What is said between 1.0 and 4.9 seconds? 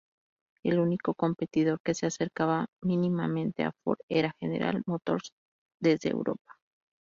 competidor que se acercaba mínimamente a Ford era General